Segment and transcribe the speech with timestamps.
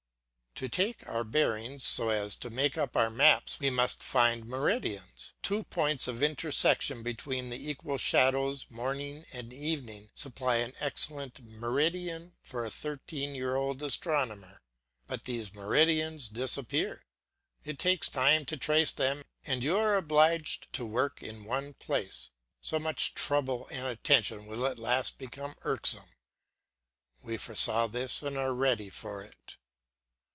[0.55, 5.33] To take our bearings so as to make our maps we must find meridians.
[5.41, 12.33] Two points of intersection between the equal shadows morning and evening supply an excellent meridian
[12.43, 14.61] for a thirteen year old astronomer.
[15.07, 17.07] But these meridians disappear,
[17.63, 22.29] it takes time to trace them, and you are obliged to work in one place.
[22.61, 26.09] So much trouble and attention will at last become irksome.
[27.23, 29.55] We foresaw this and are ready for it.